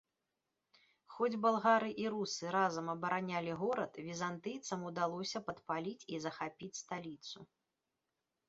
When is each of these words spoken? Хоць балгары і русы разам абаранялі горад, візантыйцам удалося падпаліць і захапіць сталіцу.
Хоць 1.15 1.37
балгары 1.43 1.89
і 2.05 2.07
русы 2.13 2.53
разам 2.55 2.89
абаранялі 2.95 3.53
горад, 3.61 3.99
візантыйцам 4.07 4.79
удалося 4.91 5.45
падпаліць 5.51 6.07
і 6.15 6.23
захапіць 6.25 6.75
сталіцу. 6.83 7.39